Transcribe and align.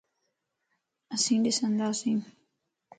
اسين 1.13 1.39
ڏسنداسين 1.45 2.17